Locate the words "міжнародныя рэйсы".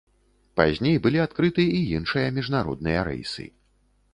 2.39-3.45